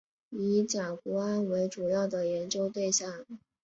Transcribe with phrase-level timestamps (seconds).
[0.31, 3.23] 以甲钴胺为主要的研究对象。